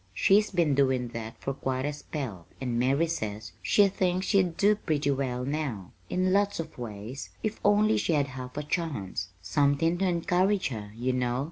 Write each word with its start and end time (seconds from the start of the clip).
She's 0.15 0.49
been 0.49 0.73
doin' 0.73 1.09
that 1.09 1.37
for 1.37 1.53
quite 1.53 1.85
a 1.85 1.93
spell 1.93 2.47
and 2.59 2.79
Mary 2.79 3.05
says 3.05 3.51
she 3.61 3.87
thinks 3.87 4.25
she'd 4.25 4.57
do 4.57 4.75
pretty 4.75 5.11
well 5.11 5.45
now, 5.45 5.91
in 6.09 6.33
lots 6.33 6.59
of 6.59 6.79
ways, 6.79 7.29
if 7.43 7.59
only 7.63 7.97
she 7.99 8.13
had 8.13 8.29
half 8.29 8.57
a 8.57 8.63
chance 8.63 9.27
somethin' 9.43 9.99
to 9.99 10.05
encourage 10.07 10.69
her, 10.69 10.91
you 10.95 11.13
know. 11.13 11.39